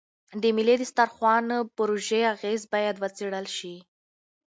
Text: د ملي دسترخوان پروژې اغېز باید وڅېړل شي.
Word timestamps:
د 0.41 0.43
ملي 0.57 0.75
دسترخوان 0.81 1.45
پروژې 1.75 2.21
اغېز 2.33 2.61
باید 2.73 2.95
وڅېړل 3.03 3.45
شي. 3.57 3.75